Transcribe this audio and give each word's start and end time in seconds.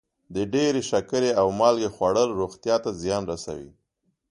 د 0.35 0.35
ډېرې 0.53 0.81
شکرې 0.91 1.31
او 1.39 1.47
مالګې 1.59 1.89
خوړل 1.95 2.29
روغتیا 2.39 2.75
ته 2.83 2.89
زیان 3.01 3.23
رسوي. 3.31 3.71